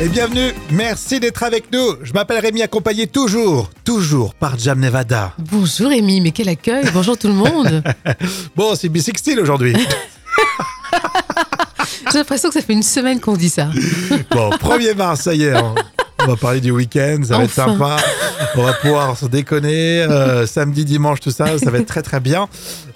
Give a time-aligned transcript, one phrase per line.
[0.00, 0.52] et bienvenue.
[0.70, 1.96] Merci d'être avec nous.
[2.02, 5.34] Je m'appelle Rémi, accompagné toujours, toujours par Jam Nevada.
[5.38, 7.82] Bonjour Rémi, mais quel accueil Bonjour tout le monde
[8.56, 9.74] Bon, c'est B60 aujourd'hui.
[12.12, 13.68] J'ai l'impression que ça fait une semaine qu'on dit ça.
[14.30, 15.54] Bon, 1er mars, ça y est.
[15.56, 15.74] On,
[16.22, 17.96] on va parler du week-end, ça va être sympa.
[18.56, 20.02] On va pouvoir se déconner.
[20.02, 22.48] euh, samedi, dimanche, tout ça, ça va être très très bien.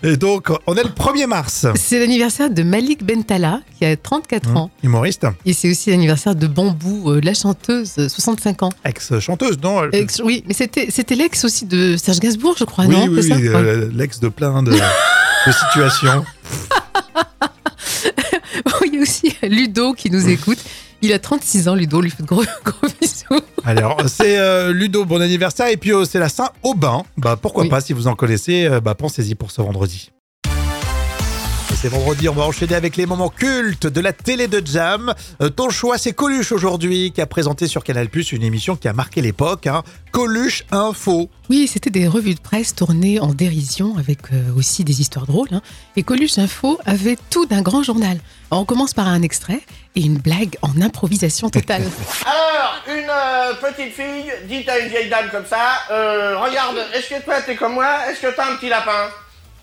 [0.02, 1.66] Et donc, on est le 1er mars.
[1.77, 4.70] C'est l'anniversaire de Malik Bentala, qui a 34 ans.
[4.82, 8.70] Humoriste, Et c'est aussi l'anniversaire de Bambou, euh, la chanteuse, euh, 65 ans.
[8.84, 13.06] ex-chanteuse, non Ex- oui, mais c'était l'ex aussi de Serge Gainsbourg, je crois, Oui, non
[13.09, 13.48] oui, Ouais.
[13.55, 16.25] euh, l'ex de plein de, de situations.
[18.86, 20.59] Il y a aussi Ludo qui nous écoute.
[21.04, 23.42] Il a 36 ans, Ludo, on lui fait de gros, gros bisous.
[23.62, 25.66] Alors, c'est euh, Ludo, bon anniversaire.
[25.68, 27.02] Et puis, euh, c'est la Saint-Aubin.
[27.18, 27.68] Bah, pourquoi Oui.
[27.68, 30.10] pas, si vous en connaissez, euh, bah, pensez-y pour ce vendredi.
[31.84, 35.12] C'est vendredi, on va enchaîner avec les moments cultes de la télé de Jam.
[35.42, 38.88] Euh, ton choix, c'est Coluche aujourd'hui, qui a présenté sur Canal Plus une émission qui
[38.88, 39.67] a marqué l'époque.
[39.67, 39.83] Hein.
[40.11, 41.28] Coluche Info.
[41.50, 45.48] Oui, c'était des revues de presse tournées en dérision avec euh, aussi des histoires drôles.
[45.53, 45.61] hein.
[45.95, 48.19] Et Coluche Info avait tout d'un grand journal.
[48.51, 49.61] Alors, on commence par un extrait
[49.95, 51.83] et une blague en improvisation totale.
[52.25, 57.11] Alors, une euh, petite fille dit à une vieille dame comme ça, euh, regarde, est-ce
[57.11, 58.08] que toi t'es comme moi?
[58.11, 59.11] Est-ce que t'as un petit lapin?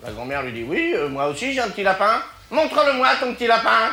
[0.04, 2.22] La grand-mère lui dit, oui, euh, moi aussi j'ai un petit lapin.
[2.50, 3.92] Montre-le-moi ton petit lapin.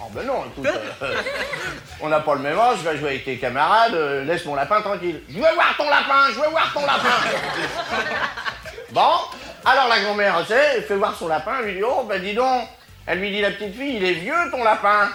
[0.00, 0.66] Oh ben non, écoute,
[1.02, 1.14] euh,
[2.00, 4.54] on n'a pas le même âge, je vais jouer avec tes camarades, euh, laisse mon
[4.54, 5.20] lapin tranquille.
[5.28, 7.16] Je veux voir ton lapin, je veux voir ton lapin.
[8.92, 9.10] bon,
[9.64, 12.22] alors la grand-mère, tu sais, elle fait voir son lapin, elle lui dit, oh ben
[12.22, 12.68] dis donc,
[13.06, 15.08] elle lui dit, la petite fille, il est vieux ton lapin.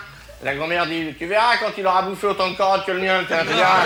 [0.44, 3.22] La grand-mère dit, tu verras quand il aura bouffé autant de carottes que le mien,
[3.22, 3.84] tu verras.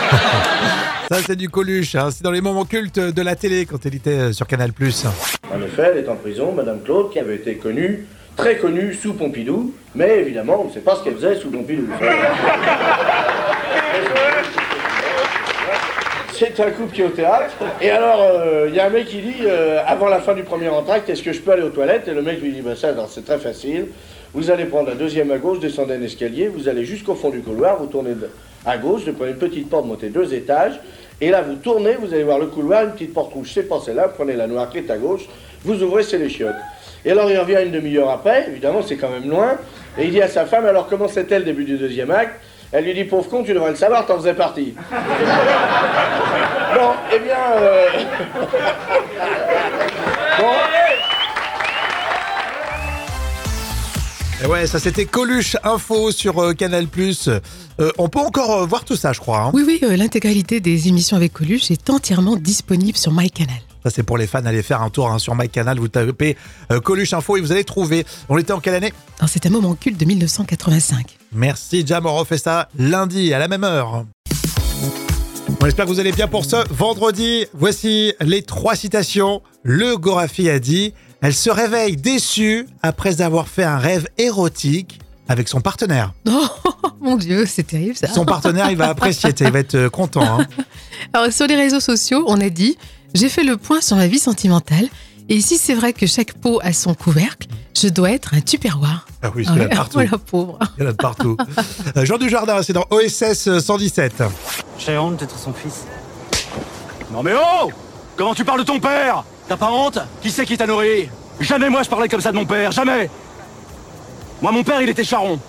[1.11, 1.93] Ça, c'est du Coluche.
[1.93, 2.09] hein.
[2.09, 5.05] C'est dans les moments cultes de la télé quand elle était sur Canal Plus.
[5.53, 9.13] En effet, elle est en prison, Madame Claude, qui avait été connue, très connue sous
[9.13, 11.87] Pompidou, mais évidemment, on ne sait pas ce qu'elle faisait sous Pompidou.
[16.33, 17.55] C'est un couple qui est au théâtre.
[17.81, 20.43] Et alors, euh, il y a un mec qui dit, euh, avant la fin du
[20.43, 22.07] premier entracte, est-ce que je peux aller aux toilettes?
[22.07, 23.87] Et le mec lui dit, bah ça, c'est très facile.
[24.35, 27.39] Vous allez prendre la deuxième à gauche, descendez un escalier, vous allez jusqu'au fond du
[27.39, 28.29] couloir, vous tournez de-
[28.65, 30.79] à gauche, vous prenez une petite porte, montez deux étages,
[31.21, 33.79] et là vous tournez, vous allez voir le couloir, une petite porte rouge, c'est pas
[33.83, 35.27] celle-là, prenez la noire qui est à gauche,
[35.63, 36.55] vous ouvrez, c'est les chiottes.
[37.05, 39.57] Et alors il revient une demi-heure après, évidemment c'est quand même loin,
[39.97, 42.39] et il dit à sa femme, alors comment c'était le début du deuxième acte?
[42.71, 44.75] Elle lui dit, pauvre con, tu devrais le savoir, t'en faisais partie.
[44.91, 44.97] bon,
[47.15, 47.37] eh bien...
[47.61, 47.85] euh,
[50.37, 50.51] bon,
[54.43, 57.27] Et ouais, ça c'était Coluche Info sur euh, Canal Plus.
[57.27, 59.39] Euh, on peut encore euh, voir tout ça, je crois.
[59.45, 59.51] hein.
[59.53, 63.55] Oui, oui, euh, l'intégralité des émissions avec Coluche est entièrement disponible sur MyCanal.
[63.83, 64.45] Ça, c'est pour les fans.
[64.45, 65.79] Allez faire un tour hein, sur MyCanal.
[65.79, 66.37] Vous tapez
[66.71, 68.05] euh, Coluche Info et vous allez trouver.
[68.29, 68.93] On était en quelle année?
[69.19, 71.17] Alors, C'est un moment culte de 1985.
[71.33, 72.05] Merci, Jam.
[72.05, 74.05] On refait ça lundi à la même heure.
[75.59, 77.45] On espère que vous allez bien pour ce vendredi.
[77.55, 79.41] Voici les trois citations.
[79.63, 85.47] Le Gorafi a dit Elle se réveille déçue après avoir fait un rêve érotique avec
[85.47, 86.13] son partenaire.
[86.79, 88.07] Oh mon Dieu, c'est terrible ça.
[88.07, 90.39] Son partenaire, il va apprécier, il va être euh, content.
[90.41, 90.47] hein.
[91.13, 92.77] Alors, sur les réseaux sociaux, on a dit
[93.13, 94.87] J'ai fait le point sur ma vie sentimentale.
[95.29, 97.47] Et si c'est vrai que chaque peau a son couvercle,
[97.79, 99.05] je dois être un tupperware.
[99.21, 99.99] Ah oui, Ah il y en a partout.
[99.99, 100.59] la pauvre.
[100.77, 101.37] Il y en a de partout.
[101.95, 104.23] Euh, Jean Dujardin, c'est dans OSS 117.
[104.79, 105.83] J'ai honte d'être son fils.
[107.13, 107.71] Non mais oh
[108.17, 109.23] Comment tu parles de ton père?
[109.47, 111.09] T'as pas honte Qui c'est qui t'a nourri
[111.39, 113.09] Jamais moi je parlais comme ça de mon père, jamais
[114.41, 115.39] Moi mon père il était charron.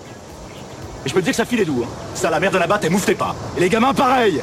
[1.05, 1.83] Et je peux te dire que sa fille est doux.
[1.83, 1.89] hein.
[2.13, 3.35] Ça la mère de la batte elle mouftait pas.
[3.57, 4.41] Et les gamins pareil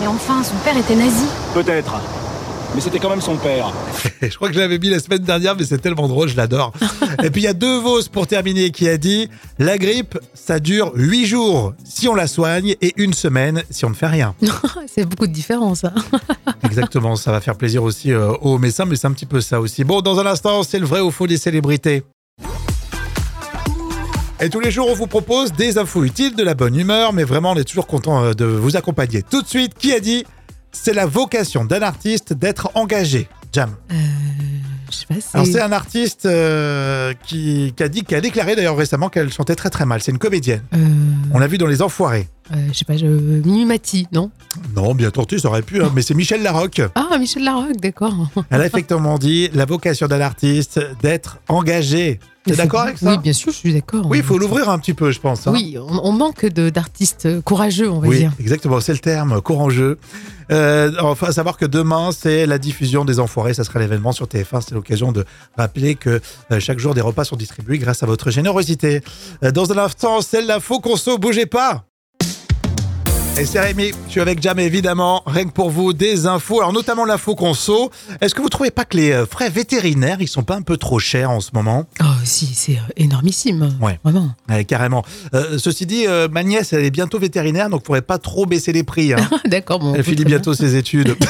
[0.00, 1.26] Mais enfin, son père était nazi.
[1.54, 1.94] Peut-être.
[2.74, 3.70] Mais c'était quand même son père.
[4.22, 6.72] Je crois que je l'avais mis la semaine dernière, mais c'est tellement drôle, je l'adore.
[7.22, 9.28] Et puis il y a deux Vos pour terminer qui a dit
[9.58, 13.90] La grippe, ça dure 8 jours si on la soigne et une semaine si on
[13.90, 14.34] ne fait rien.
[14.86, 15.84] c'est beaucoup de différence.
[15.84, 15.92] hein.
[16.64, 19.60] Exactement, ça va faire plaisir aussi euh, aux médecins, mais c'est un petit peu ça
[19.60, 19.84] aussi.
[19.84, 22.04] Bon, dans un instant, c'est le vrai ou faux des célébrités.
[24.40, 27.22] Et tous les jours, on vous propose des infos utiles, de la bonne humeur, mais
[27.22, 29.22] vraiment, on est toujours content euh, de vous accompagner.
[29.22, 30.24] Tout de suite, qui a dit
[30.72, 33.70] C'est la vocation d'un artiste d'être engagé Jam.
[33.90, 33.94] Euh,
[34.90, 38.20] je sais pas, c'est- Alors c'est un artiste euh, qui, qui a dit, qui a
[38.22, 40.00] déclaré d'ailleurs récemment qu'elle chantait très très mal.
[40.02, 40.62] C'est une comédienne.
[40.74, 40.78] euh,
[41.34, 42.28] On l'a vu dans Les Enfoirés.
[42.50, 43.06] je sais pas, je...
[43.06, 44.30] Mimi Mati, non?
[44.74, 46.80] Non, bien tenté, ça aurait pu, hein, mais c'est Michel Larocque.
[46.94, 48.14] Ah, Michel Larocque, d'accord.
[48.50, 52.18] Elle a effectivement dit la vocation d'un artiste d'être engagé.
[52.44, 54.04] T'es d'accord avec ça Oui, bien sûr, je suis d'accord.
[54.06, 55.46] Oui, il faut l'ouvrir un petit peu, je pense.
[55.46, 55.52] hein.
[55.52, 58.32] Oui, on, on manque de- d'artistes courageux, on va Oui, dire.
[58.40, 59.98] exactement, c'est le terme, courageux.
[60.50, 64.26] Euh, enfin, à savoir que demain, c'est la diffusion des Enfoirés, ça sera l'événement sur
[64.26, 64.60] TF1.
[64.60, 65.24] C'est l'occasion de
[65.56, 69.02] rappeler que euh, chaque jour, des repas sont distribués grâce à votre générosité.
[69.44, 71.84] Euh, dans un instant, c'est l'info conso, bougez pas
[73.38, 76.72] Et c'est Rémi, je suis avec Jam évidemment, rien que pour vous, des infos, alors
[76.72, 77.90] notamment l'info conso.
[78.20, 80.76] Est-ce que vous trouvez pas que les euh, frais vétérinaires, ils sont pas un peu
[80.76, 81.86] trop chers en ce moment?
[82.00, 83.74] Oh, si, c'est euh, énormissime.
[83.80, 83.98] Ouais.
[84.04, 84.30] Vraiment.
[84.50, 85.02] Ouais, Carrément.
[85.34, 88.44] Euh, ceci dit, euh, ma nièce, elle est bientôt vétérinaire, donc il faudrait pas trop
[88.44, 89.14] baisser les prix.
[89.14, 89.28] hein.
[89.46, 89.94] D'accord, bon.
[89.94, 91.16] Elle finit bientôt ses études.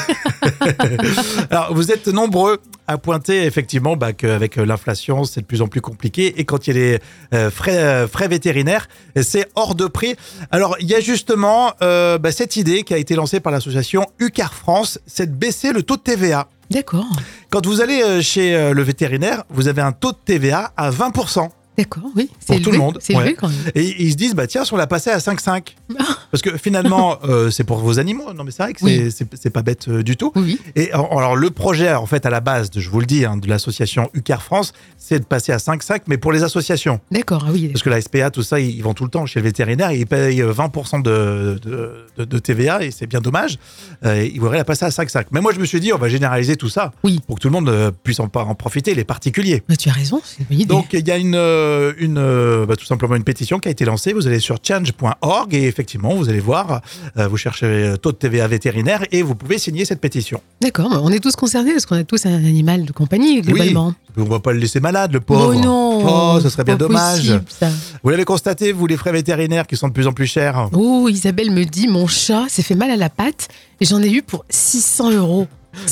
[1.49, 5.67] Alors, vous êtes nombreux à pointer effectivement bah, qu'avec euh, l'inflation, c'est de plus en
[5.67, 6.39] plus compliqué.
[6.39, 6.99] Et quand il y a les
[7.33, 8.87] euh, frais, euh, frais vétérinaires,
[9.21, 10.15] c'est hors de prix.
[10.51, 14.05] Alors, il y a justement euh, bah, cette idée qui a été lancée par l'association
[14.19, 16.47] UCAR France, c'est de baisser le taux de TVA.
[16.71, 17.05] D'accord,
[17.49, 21.49] Quand vous allez chez le vétérinaire, vous avez un taux de TVA à 20%.
[21.77, 22.27] D'accord, oui.
[22.27, 23.21] Pour C'est tout élevé, le monde, C'est ouais.
[23.23, 23.57] élevé quand même.
[23.75, 25.75] Et ils se disent, bah tiens, si on l'a passé à 5,5.
[26.31, 28.33] Parce que finalement, euh, c'est pour vos animaux.
[28.33, 29.29] Non, mais c'est vrai que c'est Oui.
[29.39, 30.31] c'est- pas bête euh, du tout.
[30.35, 30.59] Oui.
[30.75, 33.47] Et alors, le projet, en fait, à la base, je vous le dis, hein, de
[33.47, 36.99] l'association UCAR France, c'est de passer à 5,5, mais pour les associations.
[37.11, 37.67] D'accord, ah oui.
[37.69, 40.07] Parce que la SPA, tout ça, ils vont tout le temps chez le vétérinaire, ils
[40.07, 43.59] payent euh, 20% de, de, de- de TVA, et c'est bien dommage.
[44.05, 45.25] Euh, ils voudraient la passer à 5,5.
[45.31, 47.19] Mais moi, je me suis dit, on va généraliser tout ça, Oui.
[47.27, 49.63] pour que tout le monde euh, puisse en, en profiter, les particuliers.
[49.69, 50.65] Mais tu as raison, c'est une bonne idée.
[50.67, 53.71] Donc il y a une, euh, une euh, bah, tout simplement une pétition qui a
[53.71, 54.13] été lancée.
[54.13, 56.81] Vous allez sur change.org et effectivement vous allez voir,
[57.17, 60.41] euh, vous cherchez taux de TVA vétérinaire et vous pouvez signer cette pétition.
[60.61, 63.93] D'accord, on est tous concernés parce qu'on a tous un animal de compagnie, globalement.
[64.15, 65.53] Oui, on va pas le laisser malade, le pauvre.
[65.55, 67.17] Oh non Oh, ce serait bien dommage.
[67.17, 67.69] possible, ça.
[68.03, 70.69] Vous l'avez constaté, vous les frais vétérinaires qui sont de plus en plus chers.
[70.73, 73.47] Oh, Isabelle me dit, mon chat s'est fait mal à la patte
[73.79, 75.47] et j'en ai eu pour 600 euros.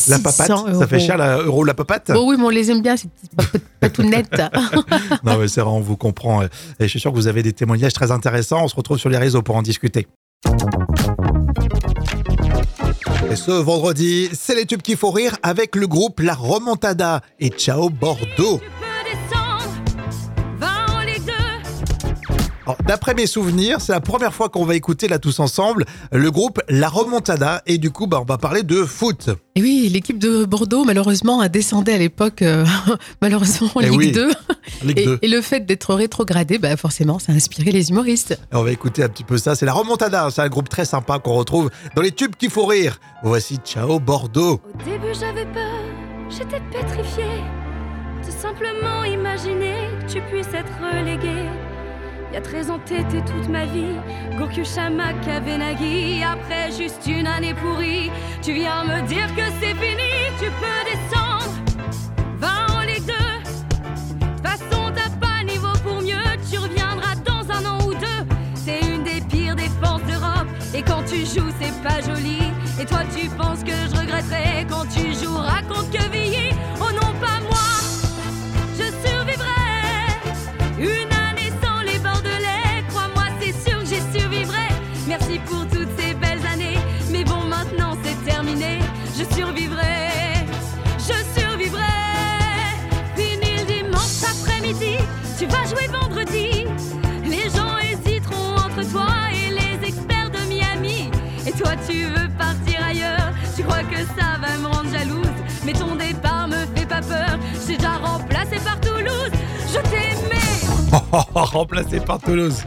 [0.07, 2.11] La 600 papate, ça fait cher la euro la papate?
[2.15, 4.41] Oh oui, mais on les aime bien, ces petites papotes- patounettes.
[5.23, 6.43] Non mais c'est vrai, on vous comprend.
[6.43, 6.47] Et
[6.79, 8.63] je suis sûr que vous avez des témoignages très intéressants.
[8.63, 10.07] On se retrouve sur les réseaux pour en discuter.
[13.29, 17.49] Et ce vendredi, c'est les tubes qu'il faut rire avec le groupe La Remontada et
[17.49, 18.59] Ciao Bordeaux.
[22.85, 26.59] D'après mes souvenirs, c'est la première fois qu'on va écouter là tous ensemble le groupe
[26.69, 29.29] La Remontada et du coup bah, on va parler de foot.
[29.55, 32.65] Et oui, l'équipe de Bordeaux, malheureusement, a descendu à l'époque, euh,
[33.21, 34.29] malheureusement, en Eh Ligue oui, 2.
[34.83, 35.19] Ligue Et, 2.
[35.21, 38.31] et le fait d'être rétrogradé, bah forcément, ça a inspiré les humoristes.
[38.51, 39.55] Et On va écouter un petit peu ça.
[39.55, 42.65] C'est La Remontada, c'est un groupe très sympa qu'on retrouve dans les tubes qu'il faut
[42.65, 42.99] rire.
[43.23, 44.61] Voici Ciao Bordeaux.
[44.73, 45.79] Au début j'avais peur,
[46.29, 47.23] j'étais pétrifiée
[48.25, 51.49] de simplement imaginer que tu puisses être relégué.
[52.33, 53.95] Y a 13 ans toute ma vie,
[54.37, 56.23] Gourcu Chamak avait Nagui.
[56.23, 58.09] Après juste une année pourrie,
[58.41, 61.53] tu viens me dire que c'est fini, tu peux descendre,
[62.39, 63.13] va en Ligue 2.
[64.27, 66.15] De façon t'as pas niveau pour mieux,
[66.49, 68.07] tu reviendras dans un an ou deux.
[68.55, 72.39] C'est une des pires défenses d'Europe, et quand tu joues c'est pas joli.
[72.79, 75.10] Et toi tu penses que je regretterai quand tu
[111.33, 112.63] Remplacé par Toulouse.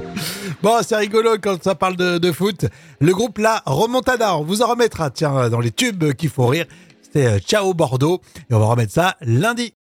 [0.62, 2.66] Bon, c'est rigolo quand ça parle de, foot.
[3.00, 6.66] Le groupe La Remontada, on vous en remettra, tiens, dans les tubes qu'il faut rire.
[7.02, 8.20] C'était euh, Ciao Bordeaux.
[8.50, 9.74] Et on va remettre ça lundi.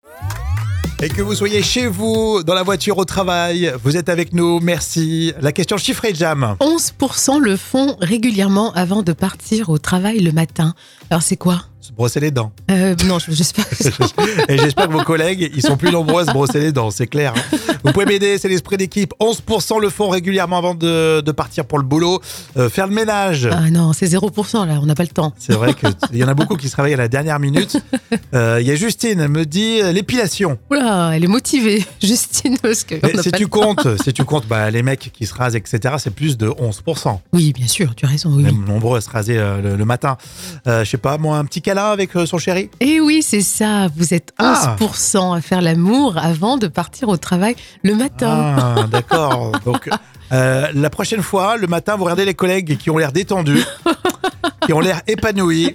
[1.01, 4.59] Et que vous soyez chez vous, dans la voiture, au travail, vous êtes avec nous,
[4.59, 5.33] merci.
[5.41, 6.55] La question chiffrée, Jam.
[6.59, 10.75] 11% le font régulièrement avant de partir au travail le matin.
[11.09, 11.63] Alors c'est quoi?
[11.81, 12.51] Se brosser les dents.
[12.69, 13.65] euh, Non, je j'espère.
[14.49, 17.07] Et j'espère que vos collègues, ils sont plus nombreux à se brosser les dents, c'est
[17.07, 17.33] clair.
[17.35, 17.57] hein.
[17.83, 19.13] Vous pouvez m'aider, c'est l'esprit d'équipe.
[19.19, 22.21] 11% le font régulièrement avant de, de partir pour le boulot.
[22.55, 23.49] Euh, faire le ménage.
[23.51, 25.33] Ah non, c'est 0% là, on n'a pas le temps.
[25.39, 27.77] C'est vrai qu'il y en a beaucoup qui se réveillent à la dernière minute.
[28.33, 30.57] Euh, Il y a Justine, elle me dit l'épilation.
[30.69, 32.95] Oula, elle est motivée, Justine, parce que.
[33.03, 35.95] Mais Si pas tu comptes, si tu comptes bah, les mecs qui se rasent, etc.,
[35.97, 37.19] c'est plus de 11%.
[37.33, 38.43] Oui, bien sûr, tu as raison, oui.
[38.43, 40.17] Même nombreux à se raser le, le matin.
[40.65, 42.69] Je sais pas, moi, un petit avec euh, son chéri?
[42.79, 44.75] Et oui, c'est ça, vous êtes Ah.
[44.79, 48.55] 11% à faire l'amour avant de partir au travail le matin.
[48.57, 49.53] Ah, d'accord.
[49.65, 49.89] Donc,
[50.31, 53.63] euh, la prochaine fois, le matin, vous regardez les collègues qui ont l'air détendus,
[54.65, 55.73] qui ont l'air épanouis.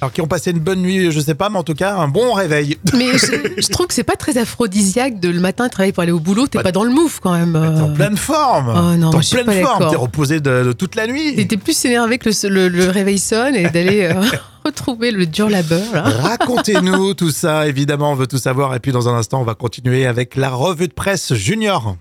[0.00, 2.08] Alors, qui ont passé une bonne nuit, je sais pas, mais en tout cas, un
[2.08, 2.76] bon réveil.
[2.92, 3.26] Mais je,
[3.62, 6.48] je trouve que c'est pas très aphrodisiaque de le matin travailler pour aller au boulot,
[6.48, 7.52] t'es Bah, pas dans le move quand même.
[7.52, 8.72] T'es en pleine forme.
[8.76, 9.90] Oh non, T'es en je suis pleine pas forme.
[9.90, 11.36] T'es reposé de, de toute la nuit.
[11.36, 14.20] T'étais plus énervé que le, le- le réveil sonne et d'aller euh,
[14.64, 15.92] retrouver le dur labeur.
[15.92, 16.02] Là.
[16.02, 18.74] Racontez-nous tout ça, évidemment, on veut tout savoir.
[18.74, 21.96] Et puis dans un instant, on va continuer avec la revue de presse junior.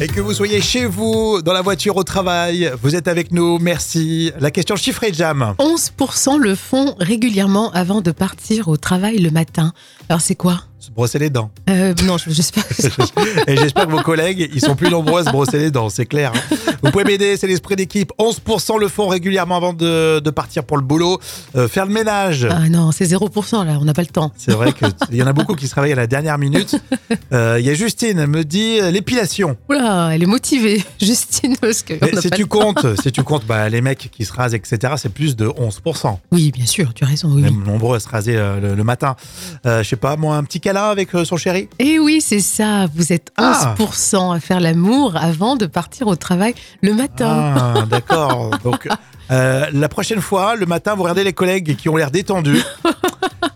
[0.00, 3.60] Et que vous soyez chez vous, dans la voiture, au travail, vous êtes avec nous,
[3.60, 4.32] merci.
[4.40, 5.54] La question chiffrée, Jam.
[5.60, 9.72] 11% le font régulièrement avant de partir au travail le matin.
[10.08, 10.62] Alors c'est quoi?
[10.82, 11.48] Se brosser les dents.
[11.70, 12.88] euh, Non, je- j'espère que ça.
[13.46, 16.06] Et j'espère que vos collègues, ils sont plus nombreux à se brosser les dents, c'est
[16.06, 16.32] clair.
[16.34, 16.56] hein.
[16.82, 18.10] Vous pouvez m'aider, c'est l'esprit d'équipe.
[18.18, 21.20] 11% le font régulièrement avant de, de partir pour le boulot.
[21.54, 22.48] Euh, faire le ménage.
[22.50, 24.32] Ah non, c'est 0% là, on n'a pas le temps.
[24.36, 26.74] C'est vrai qu'il y en a beaucoup qui se réveillent à la dernière minute.
[27.32, 29.56] Euh, Il y a Justine, elle me dit l'épilation.
[29.70, 31.94] Oula, elle est motivée, Justine, parce que.
[32.02, 34.94] on si pas tu comptes, si tu comptes bah, les mecs qui se rasent, etc.,
[34.96, 36.18] c'est plus de 11%.
[36.30, 37.42] Oui, bien sûr, tu as raison, oui.
[37.42, 39.16] Même nombreux à se raser le, le matin.
[39.64, 41.68] Je sais pas, moi, un petit câlin avec euh, son chéri?
[41.78, 43.74] Et oui, c'est ça, vous êtes Ah.
[43.78, 47.54] 11% à faire l'amour avant de partir au travail le matin.
[47.56, 48.50] Ah, d'accord.
[48.64, 48.88] Donc,
[49.30, 52.62] euh, la prochaine fois, le matin, vous regardez les collègues qui ont l'air détendus,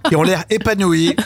[0.08, 1.16] qui ont l'air épanouis.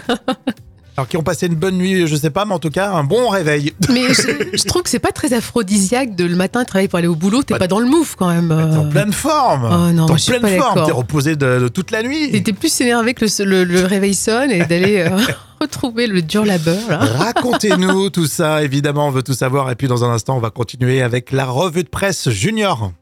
[0.97, 3.05] Alors, qui ont passé une bonne nuit, je sais pas, mais en tout cas, un
[3.05, 3.73] bon réveil.
[3.89, 7.09] Mais je, je trouve que c'est pas très aphrodisiaque de le matin travailler pour aller
[7.09, 8.49] au boulot, t'es Bah, pas dans le move quand même.
[8.49, 9.65] T'es en pleine forme.
[9.73, 10.87] Oh non, T'es en je suis pleine pas forme.
[10.87, 12.31] T'es reposé de, de toute la nuit.
[12.33, 15.17] T'étais plus énervé que le, le- le réveil sonne et d'aller euh,
[15.61, 16.79] retrouver le dur labeur.
[16.89, 19.71] Racontez-nous tout ça, évidemment, on veut tout savoir.
[19.71, 22.93] Et puis, dans un instant, on va continuer avec la revue de presse junior.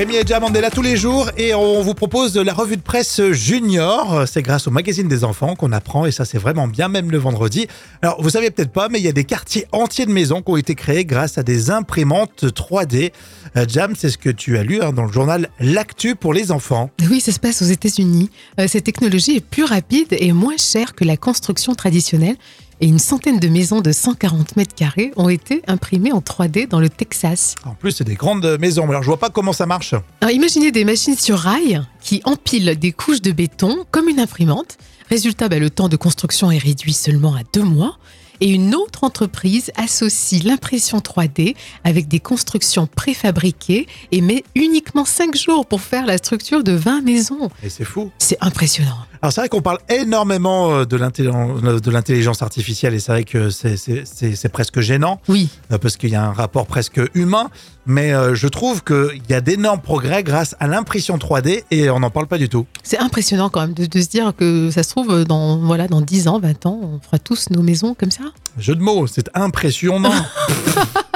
[0.00, 2.78] Rémi et Jam, on est là tous les jours et on vous propose la revue
[2.78, 4.26] de presse junior.
[4.26, 7.18] C'est grâce au magazine des enfants qu'on apprend et ça c'est vraiment bien, même le
[7.18, 7.66] vendredi.
[8.00, 10.52] Alors vous savez peut-être pas, mais il y a des quartiers entiers de maisons qui
[10.52, 13.12] ont été créés grâce à des imprimantes 3D.
[13.58, 16.50] Euh, Jam, c'est ce que tu as lu hein, dans le journal L'actu pour les
[16.50, 16.88] enfants.
[17.10, 18.30] Oui, ça se passe aux États-Unis.
[18.58, 22.36] Euh, cette technologie est plus rapide et moins chère que la construction traditionnelle.
[22.82, 26.80] Et une centaine de maisons de 140 mètres carrés ont été imprimées en 3D dans
[26.80, 27.54] le Texas.
[27.66, 28.88] En plus, c'est des grandes maisons.
[28.88, 29.94] Alors je vois pas comment ça marche.
[30.22, 34.78] Alors, imaginez des machines sur rail qui empilent des couches de béton comme une imprimante.
[35.10, 37.98] Résultat, bah, le temps de construction est réduit seulement à deux mois.
[38.40, 45.36] Et une autre entreprise associe l'impression 3D avec des constructions préfabriquées et met uniquement 5
[45.36, 47.50] jours pour faire la structure de 20 maisons.
[47.62, 48.10] Et c'est fou.
[48.16, 48.96] C'est impressionnant.
[49.22, 53.24] Alors c'est vrai qu'on parle énormément euh, de l'intelligence de l'intelligence artificielle et c'est vrai
[53.24, 57.50] que c'est- presque gênant Oui, euh, parce qu'il y a un rapport presque humain,
[57.84, 62.00] mais euh, je trouve qu'il y a d'énormes progrès grâce à l'impression 3D et on
[62.00, 62.64] n'en parle pas du tout.
[62.82, 66.00] c'est impressionnant quand même de, de se dire que ça se trouve dans, voilà, dans
[66.00, 68.24] 10 ans, 20 ans, on fera tous nos maisons comme ça.
[68.58, 70.12] Jeu de mots, c'est impressionnant.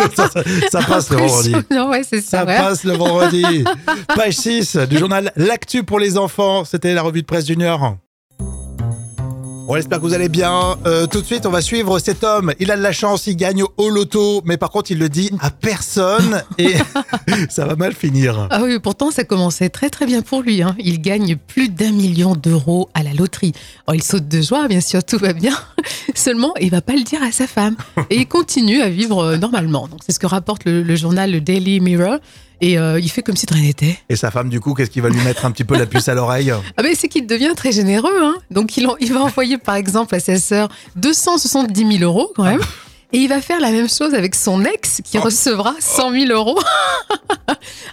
[0.14, 1.54] ça, ça- ça passe le vendredi.
[1.70, 2.44] Ouais, ça.
[2.44, 3.64] Passe le vendredi.
[4.14, 6.64] Page 6 du journal L'actu pour les enfants.
[6.66, 7.93] C'était la revue de presse junior.
[9.66, 10.76] On espère que vous allez bien.
[10.86, 12.52] Euh, tout de suite, on va suivre cet homme.
[12.60, 15.30] Il a de la chance, il gagne au loto, mais par contre, il le dit
[15.40, 16.74] à personne et
[17.48, 18.46] ça va mal finir.
[18.50, 20.62] Ah oui, pourtant ça commençait très très bien pour lui.
[20.62, 20.76] hein.
[20.78, 23.52] Il gagne plus d'un million d'euros à la loterie.
[23.86, 25.54] Oh, il saute de joie, bien sûr, tout va bien.
[26.14, 27.76] Seulement, il va pas le dire à sa femme.
[28.10, 29.88] Et il continue à vivre euh, normalement.
[29.88, 32.18] Donc c'est ce que rapporte le, le journal le Daily Mirror.
[32.60, 33.98] Et euh, il fait comme si de rien n'était.
[34.08, 36.08] Et sa femme, du coup, qu'est-ce qui va lui mettre un petit peu la puce
[36.08, 38.22] à l'oreille Ah ben c'est qu'il devient très généreux.
[38.22, 38.36] Hein.
[38.50, 42.44] Donc il, en- il va envoyer par exemple à sa sœur 270 000 euros quand
[42.44, 42.60] même.
[43.14, 46.58] Et il va faire la même chose avec son ex qui recevra 100 000 euros.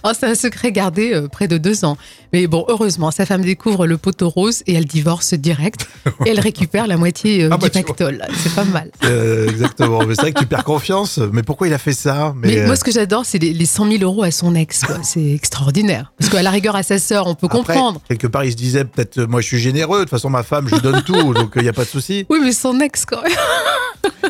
[0.02, 1.96] Alors, c'est un secret gardé euh, près de deux ans.
[2.32, 5.86] Mais bon, heureusement, sa femme découvre le poteau rose et elle divorce direct.
[6.26, 8.26] Et elle récupère la moitié euh, Ah bah, du pactole.
[8.36, 8.90] C'est pas mal.
[9.04, 10.04] Euh, Exactement.
[10.06, 11.18] Mais c'est vrai que tu perds confiance.
[11.32, 12.34] Mais pourquoi il a fait ça?
[12.36, 14.82] Mais, euh, moi, ce que j'adore, c'est les, les 100 000 euros à son ex.
[15.02, 16.12] C'est extraordinaire.
[16.18, 18.00] Parce qu'à la rigueur, à sa sœur, on peut après, comprendre.
[18.08, 19.98] quelque part, il se disait peut-être, euh, moi, je suis généreux.
[19.98, 21.90] De toute façon, ma femme, je lui donne tout, donc il n'y a pas de
[21.90, 22.26] souci.
[22.28, 23.32] Oui, mais son ex, quand même.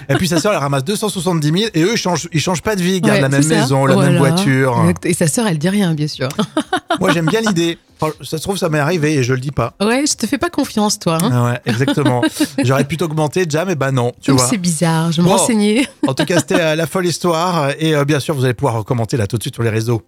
[0.08, 2.76] Et puis sa sœur, elle ramasse 270 000 et eux, ils changent, ils changent pas
[2.76, 3.48] de vie, ils gardent Ouais, la même ça.
[3.60, 4.34] maison, la même Voilà.
[4.34, 4.84] voiture.
[5.04, 6.28] Et sa sœur, elle dit rien, bien sûr.
[7.00, 7.78] Moi, j'aime bien l'idée.
[8.00, 9.74] Enfin, Ça se trouve, ça m'est arrivé et je le dis pas.
[9.80, 11.18] Ouais, je te fais pas confiance, toi.
[11.22, 12.22] Hein ouais, exactement.
[12.64, 14.44] J'aurais plutôt augmenté, Jam, et ben non, tu vois.
[14.46, 15.36] c'est bizarre, je me Bon.
[15.36, 15.86] renseignais.
[16.08, 18.84] En tout cas, c'était euh, la folle histoire et euh, bien sûr, vous allez pouvoir
[18.84, 20.02] commenter là tout de suite sur les réseaux.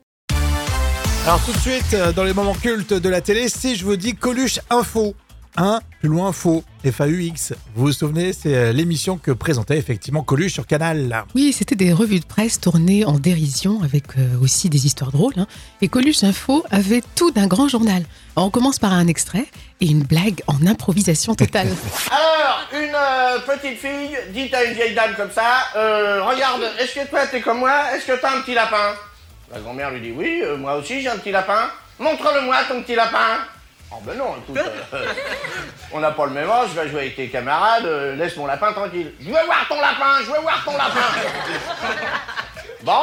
[1.27, 3.97] Alors tout de suite, euh, dans les moments cultes de la télé, si je vous
[3.97, 5.15] dis Coluche Info,
[5.57, 7.55] un plus loin faux, F-A-U-X.
[7.75, 11.25] Vous vous souvenez, c'est euh, l'émission que présentait effectivement Coluche sur Canal.
[11.35, 15.35] Oui, c'était des revues de presse tournées en dérision avec euh, aussi des histoires drôles.
[15.37, 15.47] hein.
[15.81, 18.05] Et Coluche Info avait tout d'un grand journal.
[18.37, 19.47] Alors, on commence par un extrait
[19.81, 21.69] et une blague en improvisation totale.
[22.11, 26.95] Alors, une euh, petite fille dit à une vieille dame comme ça, euh, regarde, est-ce
[26.97, 27.95] que toi t'es comme moi?
[27.95, 28.95] Est-ce que t'as un petit lapin
[29.53, 31.71] La grand-mère lui dit, oui, euh, moi aussi j'ai un petit lapin.
[32.01, 33.39] Montre-le-moi ton petit lapin.
[33.97, 34.59] Oh ben non, écoute,
[34.93, 35.05] euh,
[35.93, 38.47] on n'a pas le même âge, je vais jouer avec tes camarades, euh, laisse mon
[38.47, 39.13] lapin tranquille.
[39.21, 41.21] Je veux voir ton lapin, je veux voir ton lapin.
[42.83, 43.03] bon,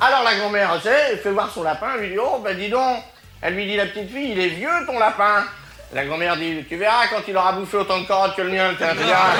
[0.00, 2.56] alors la grand-mère, tu sais, elle fait voir son lapin, elle lui dit, oh ben
[2.56, 2.98] dis donc,
[3.42, 5.44] elle lui dit la petite fille, il est vieux ton lapin.
[5.92, 8.74] La grand-mère dit, tu verras quand il aura bouffé autant de carottes que le mien,
[8.76, 9.32] tiens, tu verras.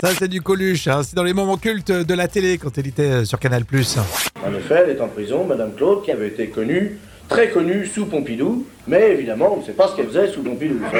[0.02, 0.88] Ça, c'est du Coluche.
[0.88, 1.02] hein.
[1.04, 3.62] C'est dans les moments cultes de la télé quand elle était euh, sur Canal+.
[4.42, 8.06] En effet, elle est en prison, Madame Claude, qui avait été connue, très connue sous
[8.06, 10.80] Pompidou, mais évidemment, on ne sait pas ce qu'elle faisait sous Pompidou.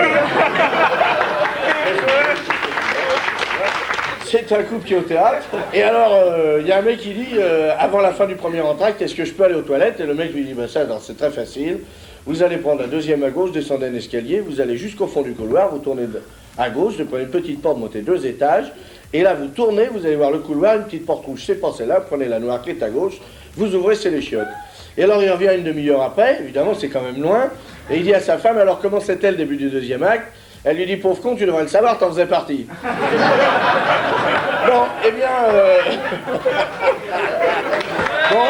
[4.26, 5.46] C'est un couple qui est au théâtre.
[5.72, 8.34] Et alors, euh, il y a un mec qui dit, euh, avant la fin du
[8.34, 10.00] premier entracte, est-ce que je peux aller aux toilettes?
[10.00, 11.78] Et le mec lui dit, bah ça, c'est très facile.
[12.26, 15.34] Vous allez prendre la deuxième à gauche, descendez un escalier, vous allez jusqu'au fond du
[15.34, 16.06] couloir, vous tournez
[16.56, 18.72] à gauche, vous prenez une petite porte, montez deux étages,
[19.12, 21.70] et là vous tournez, vous allez voir le couloir, une petite porte rouge, c'est pas
[21.76, 23.20] celle-là, vous prenez la noire qui est à gauche,
[23.56, 24.48] vous ouvrez, c'est les chiottes.
[24.96, 27.48] Et alors il revient une demi-heure après, évidemment c'est quand même loin,
[27.90, 30.26] et il dit à sa femme, alors comment c'était le début du deuxième acte?
[30.66, 32.66] Elle lui dit, pauvre con, tu devrais le savoir, t'en faisais partie.
[32.82, 32.88] bon,
[35.06, 35.28] eh bien...
[35.50, 35.78] euh,
[38.30, 38.44] bon,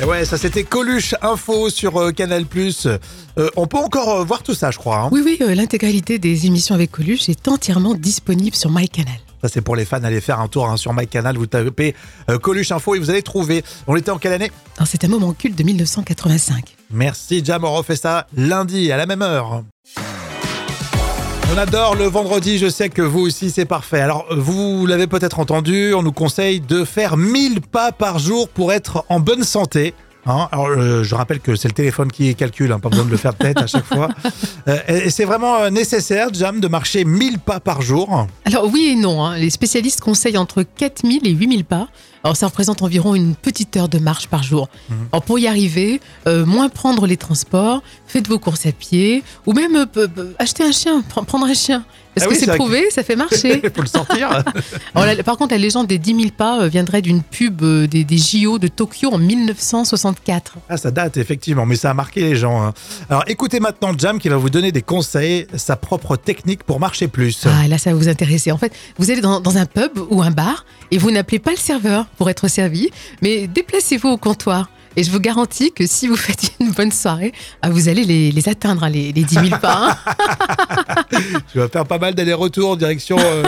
[0.00, 2.44] Et ouais, ça c'était Coluche Info sur euh, Canal+.
[2.86, 2.98] Euh,
[3.56, 4.96] on peut encore euh, voir tout ça, je crois.
[4.98, 5.08] hein.
[5.12, 9.18] Oui, oui, euh, l'intégralité des émissions avec Coluche est entièrement disponible sur MyCanal.
[9.42, 11.94] Ça c'est pour les fans, allez faire un tour hein, sur MyCanal, vous tapez
[12.28, 13.64] euh, Coluche Info et vous allez trouver.
[13.86, 14.50] On était en quelle année?
[14.84, 16.76] C'est un moment culte de 1985.
[16.90, 19.64] Merci Jam, on refait ça lundi à la même heure.
[21.52, 24.00] On adore le vendredi, je sais que vous aussi c'est parfait.
[24.00, 28.72] Alors vous l'avez peut-être entendu, on nous conseille de faire 1000 pas par jour pour
[28.72, 29.94] être en bonne santé.
[30.26, 33.10] Hein, alors, euh, je rappelle que c'est le téléphone qui calcule, hein, pas besoin de
[33.10, 34.08] le faire de tête à chaque fois.
[34.68, 38.26] Euh, et et c'est vraiment euh, nécessaire, Jam, de marcher 1000 pas par jour.
[38.44, 39.36] Alors oui et non, hein.
[39.38, 41.88] les spécialistes conseillent entre 4000 et 8000 pas.
[42.22, 44.68] Alors ça représente environ une petite heure de marche par jour.
[44.90, 44.96] Mhm.
[45.12, 49.52] Alors pour y arriver, euh, moins prendre les transports, faites vos courses à pied, ou
[49.54, 50.06] même euh,
[50.38, 51.84] acheter un chien, pr- prendre un chien.
[52.12, 53.60] Parce Ah que oui, c'est prouvé, ça fait marcher.
[53.64, 54.28] Il faut le sortir.
[54.96, 57.86] Alors, la- par contre, la légende des 10 000 pas euh, viendrait d'une pub euh,
[57.86, 60.54] des, des JO de Tokyo en 1964.
[60.68, 62.62] Ah, ça date, effectivement, mais ça a marqué les gens.
[62.62, 62.74] hein.
[63.08, 67.06] Alors écoutez maintenant Jam qui va vous donner des conseils, sa propre technique pour marcher
[67.08, 67.46] plus.
[67.46, 68.50] Ah, là, ça va vous intéresser.
[68.52, 71.52] En fait, vous allez dans, dans un pub ou un bar et vous n'appelez pas
[71.52, 72.90] le serveur pour être servi,
[73.22, 74.70] mais déplacez-vous au comptoir.
[74.96, 77.32] Et je vous garantis que si vous faites une bonne soirée,
[77.62, 79.96] ah, vous allez les, les atteindre, hein, les, les 10 000 pas.
[80.08, 80.14] hein.
[81.52, 83.44] Tu vas faire pas mal d'allers-retours en direction euh,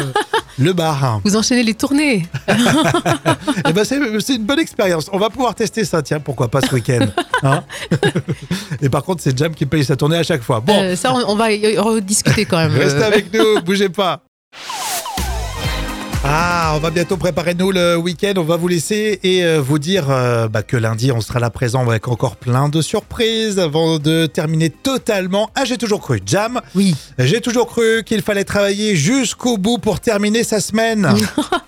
[0.59, 1.21] le bar.
[1.25, 2.27] Vous enchaînez les tournées.
[3.69, 3.97] Et ben c'est
[4.37, 5.09] une bonne expérience.
[5.13, 7.07] On va pouvoir tester ça, tiens, pourquoi pas ce week-end.
[7.43, 7.65] hein
[8.81, 10.61] Et par contre, c'est Jam qui paye sa tournée à chaque fois.
[10.61, 12.73] Bon, Euh, ça, on, on va y rediscuter quand même.
[12.77, 14.23] restez avec nous, bougez pas.
[16.25, 18.35] Ah, on va bientôt préparer nous le week-end.
[18.37, 21.51] On va vous laisser et euh, vous dire euh, bah, que lundi on sera là
[21.51, 25.51] présent avec encore plein de surprises avant de terminer totalement.
[25.57, 26.61] Ah, j'ai toujours cru, Jam.
[26.77, 26.95] Oui.
[27.19, 31.09] J'ai toujours cru qu'il fallait travailler jusqu'au bout pour terminer sa semaine.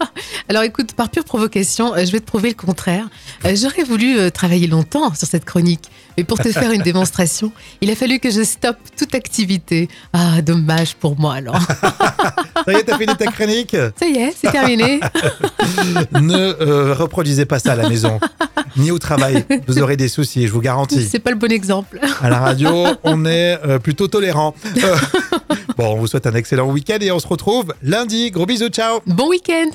[0.48, 3.08] Alors écoute, par pure provocation, euh, je vais te prouver le contraire.
[3.46, 7.50] Euh, J'aurais voulu euh, travailler longtemps sur cette chronique, mais pour te faire une démonstration,
[7.80, 9.88] il a fallu que je stoppe toute activité.
[10.12, 11.58] Ah, dommage pour moi alors.
[11.60, 13.74] Ça y est, t'as fini ta chronique?
[13.98, 15.00] Ça y est, c'est terminé.
[16.20, 18.20] Ne euh, reproduisez pas ça à la maison,
[18.76, 19.44] ni au travail.
[19.66, 21.06] Vous aurez des soucis, je vous garantis.
[21.10, 21.98] C'est pas le bon exemple.
[22.22, 24.54] À la radio, on est euh, plutôt tolérant.
[24.82, 24.96] Euh,
[25.76, 28.30] bon, on vous souhaite un excellent week-end et on se retrouve lundi.
[28.30, 29.70] Gros bisous, ciao Bon week-end